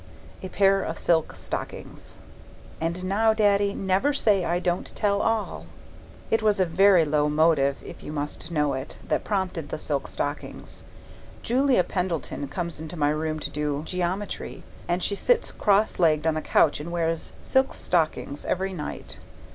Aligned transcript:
A 0.41 0.49
pair 0.49 0.81
of 0.81 0.97
silk 0.97 1.35
stockings. 1.35 2.17
And 2.79 3.03
now, 3.03 3.35
Daddy, 3.35 3.75
never 3.75 4.13
say 4.13 4.43
I 4.43 4.57
don't 4.57 4.87
tell 4.95 5.21
all! 5.21 5.67
It 6.31 6.41
was 6.41 6.59
a 6.59 6.65
very 6.65 7.05
low 7.05 7.29
motive, 7.29 7.75
if 7.83 8.01
you 8.01 8.11
must 8.11 8.49
know 8.49 8.73
it, 8.73 8.97
that 9.07 9.23
prompted 9.23 9.69
the 9.69 9.77
silk 9.77 10.07
stockings. 10.07 10.85
Julia 11.43 11.83
Pendleton 11.83 12.47
comes 12.47 12.79
into 12.79 12.97
my 12.97 13.09
room 13.11 13.39
to 13.41 13.51
do 13.51 13.83
geometry, 13.85 14.63
and 14.87 15.03
she 15.03 15.13
sits 15.13 15.51
cross 15.51 15.99
legged 15.99 16.25
on 16.25 16.33
the 16.33 16.41
couch 16.41 16.79
and 16.79 16.91
wears 16.91 17.33
silk 17.39 17.75
stockings 17.75 18.43
every 18.43 18.73
night. 18.73 19.19